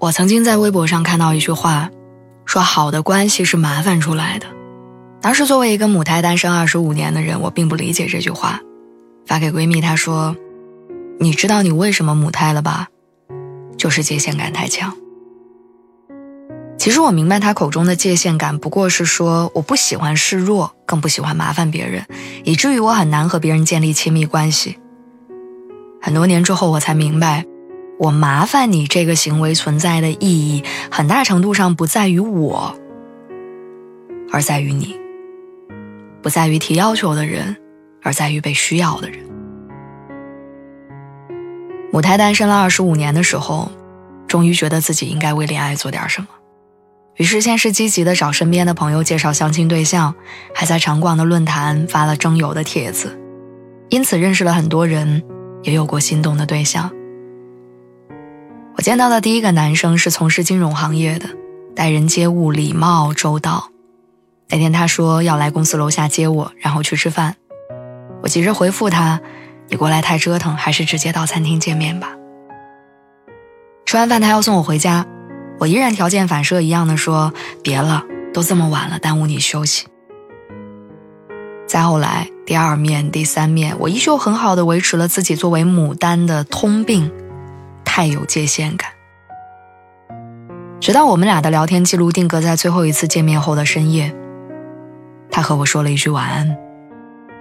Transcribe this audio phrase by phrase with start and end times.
[0.00, 1.90] 我曾经在微博上看到一句话，
[2.44, 4.46] 说好的关系是麻烦出来的。
[5.20, 8.60] 当时作为一个母胎单身二十五年的人，我并不理解这句话，
[9.26, 10.36] 发给闺蜜，她说
[11.18, 12.86] ：“你知道你为什么母胎了吧？
[13.76, 14.94] 就是界限感太强。”
[16.78, 22.06] 其实我明白她口中的界限感，不过是说我不喜欢示弱，更不喜欢麻烦别人，
[22.44, 24.78] 以至于我很难和别人建立亲密关系。
[26.00, 27.44] 很多年之后，我才明白。
[27.98, 32.78] 我麻烦你这个行为存在的意义，很大程度上不在于我，
[34.30, 34.94] 而在于你；
[36.22, 37.56] 不在于提要求的人，
[38.02, 39.18] 而在于被需要的人。
[41.90, 43.68] 母胎单身了二十五年的时候，
[44.28, 46.28] 终于觉得自己应该为恋爱做点什么，
[47.16, 50.14] 于是先是积极的找身边的朋友介绍相亲对象，
[50.54, 53.18] 还在常逛的论坛发了征友的帖子，
[53.88, 55.20] 因此认识了很多人，
[55.64, 56.88] 也有过心动的对象。
[58.78, 61.28] 我见到的第一个男生是从事金融行业的，
[61.74, 63.72] 待人接物礼貌周到。
[64.48, 67.34] 那天他说要来公司楼下接我，然后去吃饭。
[68.22, 69.20] 我急着回复他
[69.66, 72.14] ：“你过来太折腾，还是直接到餐厅见面吧。”
[73.84, 75.04] 吃完饭他要送我回家，
[75.58, 77.32] 我依然条件反射一样的说
[77.64, 79.88] ：“别了，都这么晚了，耽误你休息。”
[81.66, 87.10] 再后来第二面、第三面，我依旧很好的维持了自己作为牡丹的通病。
[87.88, 88.90] 太有界限感，
[90.78, 94.14] 直到我们俩的聊天记录定格在最后一次见面后的深夜，
[95.30, 96.56] 他和我说了一句晚安，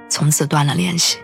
[0.09, 1.18] 从此断了联系。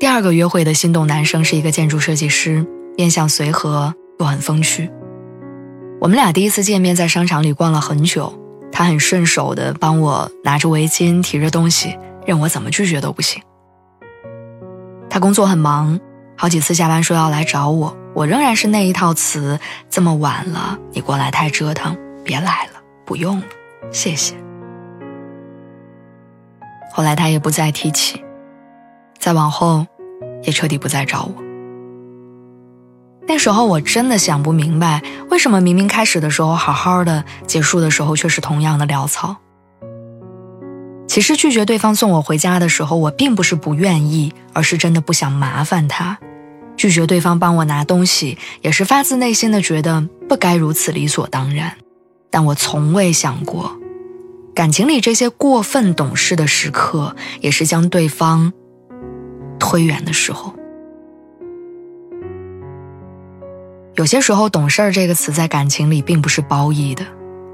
[0.00, 4.90] 第二个约会的心动男生是一个建筑设计师，面相随和又很风趣。
[6.00, 8.32] 我们俩第一次见面在商场里逛了很久，
[8.72, 11.96] 他很顺手的帮我拿着围巾提着东西，
[12.26, 13.40] 任我怎么拒绝都不行。
[15.08, 16.00] 他工作很忙。
[16.40, 19.60] 好几次下班说要来找我，我仍然是那一套词。
[19.90, 23.44] 这么晚了，你过来太折腾，别来了，不用了，
[23.92, 24.34] 谢谢。
[26.94, 28.24] 后来他也不再提起，
[29.18, 29.86] 再往后，
[30.42, 31.42] 也彻底不再找我。
[33.28, 39.36] 那时候我真的想不明白，为什么明明开始的时候好好的，结束的时候却是同样的潦草。
[41.06, 46.16] 其实拒绝对方送我回家的时候，我并不是不愿意，而是真的不想麻烦他。
[46.80, 51.76] 拒绝对方帮我拿东西，也是发自内心的觉得不该如此理所当然。
[52.30, 53.78] 但我从未想过，
[54.54, 58.50] 感情里这些过分懂事的时刻，也是将对方
[59.58, 60.54] 推远的时候。
[63.96, 67.04] 有些时候，“懂事儿”这个词在感情里并不是褒义的，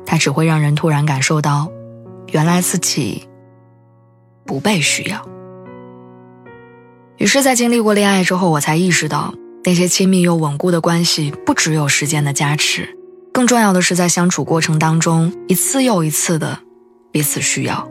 [0.07, 1.69] 它只会让人突然感受到，
[2.31, 3.27] 原来自己
[4.45, 5.36] 不被需要。
[7.19, 9.33] 于是，在经历过恋爱之后，我才意识到，
[9.65, 12.97] 那些亲密又稳固的关系，不只有时间的加持，
[13.33, 16.61] 更重要的是在相处过程当中，一次又一次的
[17.11, 17.89] 彼此需要。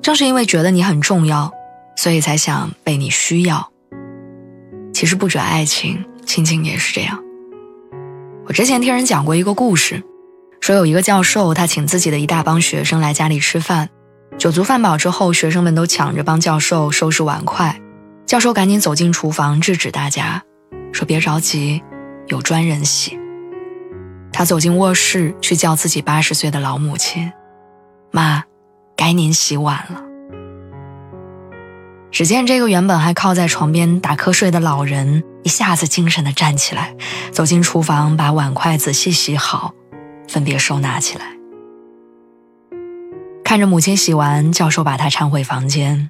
[0.00, 1.52] 正是因为觉得你很重要，
[1.96, 3.70] 所以才想被你需要。
[4.94, 7.20] 其实不止爱情，亲情也是这样。
[8.46, 10.02] 我之前听人讲过一个故事，
[10.60, 13.88] 说有一个教授，他请自己的一大帮学生来家里吃饭。
[14.38, 17.80] 酒足饭饱之后，学生们都抢着帮教授收拾碗筷。
[18.26, 20.42] 教授赶紧走进厨房制止大家，
[20.92, 21.82] 说：“别着急，
[22.26, 23.18] 有专人洗。”
[24.32, 27.30] 他走进卧室去叫自己八十岁的老母亲
[28.10, 28.44] ：“妈，
[28.96, 30.02] 该您洗碗了。”
[32.10, 36.94] 只见这个原本还靠在床边打瞌睡的老人，一下子精神的站起来，
[37.30, 39.72] 走进厨房，把碗筷仔细洗好，
[40.28, 41.26] 分别收纳起来。
[43.52, 46.08] 看着母亲洗完，教授把她搀回房间。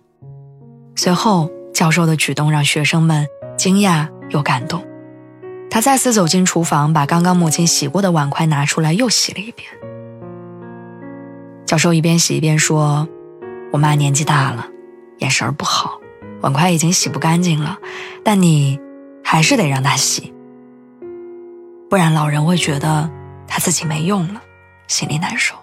[0.94, 3.26] 随后，教授的举动让学生们
[3.58, 4.80] 惊讶又感动。
[5.68, 9.68] 他再次走进厨房，把刚刚母亲洗过的碗筷拿出来，又洗了一遍。
[11.66, 13.08] 教授一边洗一边说
[13.74, 14.68] ：“我妈年纪大了，
[15.18, 15.98] 眼神不好，
[16.42, 17.76] 碗筷已经洗不干净了，
[18.22, 18.78] 但你
[19.24, 20.32] 还是得让她洗，
[21.90, 23.10] 不然老人会觉得
[23.48, 24.40] 她自己没用了，
[24.86, 25.56] 心里难受。”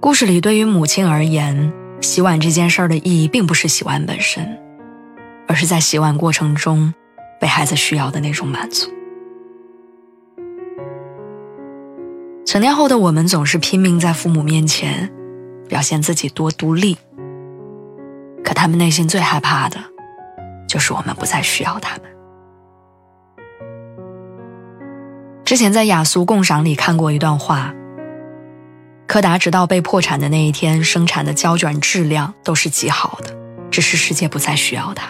[0.00, 4.56] 故事里，对于母亲而言，洗碗这件事儿的意义并不是洗碗本身，
[5.48, 6.94] 而是在洗碗过程中
[7.40, 8.88] 被孩子需要的那种满足。
[12.46, 15.12] 成年后的我们总是拼命在父母面前
[15.68, 16.96] 表现自己多独立，
[18.44, 19.78] 可他们内心最害怕的，
[20.68, 22.04] 就是我们不再需要他们。
[25.44, 27.74] 之前在雅俗共赏里看过一段话：
[29.08, 33.34] 柯达直到被破产的那一天，生产的胶卷质量都是极好的，
[33.70, 35.08] 只是世界不再需要它。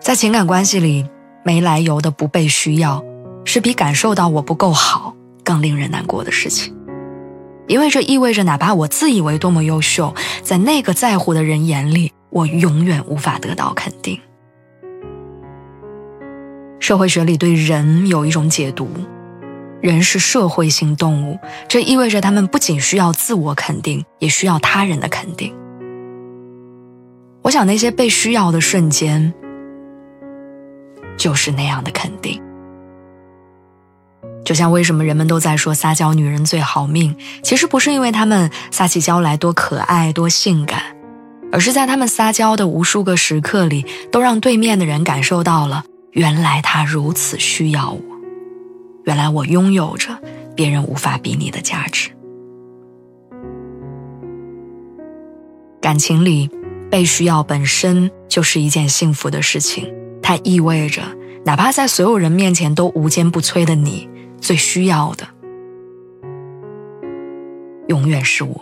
[0.00, 1.04] 在情感关系里，
[1.44, 3.04] 没来由的不被需要，
[3.44, 5.14] 是比感受到我不够好。
[5.44, 6.76] 更令人难过的事情，
[7.66, 14.20] 因为这意味着，哪怕我自以为多么优秀，在那个在乎的人眼里，我永远无法得到肯定。
[16.78, 18.90] 社会学里对人有一种解读：
[19.80, 21.38] 人是社会性动物，
[21.68, 25.54] 这意味着他们不仅需要自我肯定，也需要他人的肯定。
[27.42, 29.32] 我想，那些被需要的瞬间，
[31.16, 32.42] 就是那样的肯定。
[34.44, 40.82] 就像为什么人们都在说撒娇女人最好命，其实不是因为她们撒起娇来多可爱多性感，
[41.52, 48.07] 而是在她们撒娇的无数个时刻里，都让对面的人感受到了原来他如此需要我，
[49.08, 50.18] 原来我拥有着
[50.54, 52.10] 别人无法比拟的价值。
[55.80, 56.50] 感情里
[56.90, 59.90] 被需要本身就是一件幸福的事情，
[60.20, 61.00] 它意味着
[61.46, 64.06] 哪怕在所有人面前都无坚不摧的你。
[64.42, 65.26] 最需要的，
[67.88, 68.60] 永远是我。